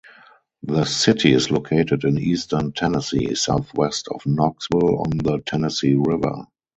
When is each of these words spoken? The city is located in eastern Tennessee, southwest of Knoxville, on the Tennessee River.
The 0.63 0.85
city 0.85 1.31
is 1.31 1.51
located 1.51 2.05
in 2.05 2.17
eastern 2.17 2.71
Tennessee, 2.71 3.35
southwest 3.35 4.07
of 4.07 4.25
Knoxville, 4.25 4.97
on 4.97 5.11
the 5.15 5.43
Tennessee 5.45 5.93
River. 5.93 6.47